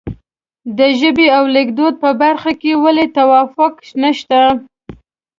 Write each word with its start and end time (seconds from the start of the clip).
د 0.77 0.79
ژبې 0.99 1.27
او 1.37 1.43
لیکدود 1.55 1.93
په 2.03 2.09
برخه 2.21 2.51
کې 2.61 2.71
ولې 2.83 3.05
توافق 3.17 3.73
نشته. 4.03 4.39